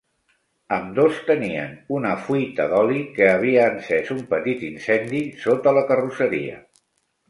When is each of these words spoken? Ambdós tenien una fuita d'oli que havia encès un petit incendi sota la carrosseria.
Ambdós 0.77 1.19
tenien 1.27 1.75
una 1.99 2.15
fuita 2.23 2.67
d'oli 2.73 3.05
que 3.21 3.29
havia 3.37 3.69
encès 3.75 4.13
un 4.19 4.27
petit 4.35 4.69
incendi 4.75 5.25
sota 5.49 5.79
la 5.81 5.89
carrosseria. 5.95 6.63